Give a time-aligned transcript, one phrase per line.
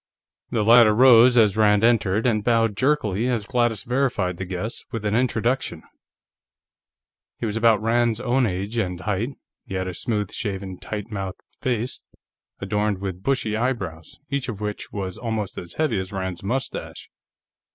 [0.49, 5.05] The latter rose as Rand entered, and bowed jerkily as Gladys verified the guess with
[5.05, 5.83] an introduction.
[7.37, 9.29] He was about Rand's own age and height;
[9.67, 12.01] he had a smooth shaven, tight mouthed face,
[12.59, 17.07] adorned with bushy eyebrows, each of which was almost as heavy as Rand's mustache.